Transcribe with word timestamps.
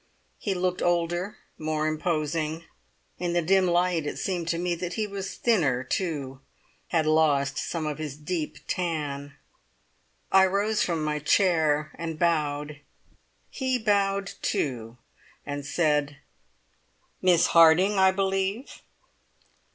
He 0.39 0.55
looked 0.55 0.81
older, 0.81 1.37
more 1.59 1.85
imposing; 1.87 2.63
in 3.19 3.33
the 3.33 3.41
dim 3.43 3.67
light 3.67 4.07
it 4.07 4.17
seemed 4.17 4.47
to 4.47 4.57
me 4.57 4.73
that 4.73 4.93
he 4.95 5.05
was 5.05 5.35
thinner 5.35 5.83
too, 5.83 6.39
had 6.87 7.05
lost 7.05 7.59
some 7.59 7.85
of 7.85 7.99
his 7.99 8.17
deep 8.17 8.57
tan. 8.67 9.35
I 10.31 10.47
rose 10.47 10.81
from 10.81 11.03
my 11.03 11.19
chair 11.19 11.91
and 11.99 12.17
bowed. 12.17 12.79
He 13.51 13.77
bowed 13.77 14.31
too, 14.41 14.97
and 15.45 15.63
said: 15.67 16.17
"Miss 17.21 17.45
Harding, 17.53 17.99
I 17.99 18.09
believe?" 18.09 18.81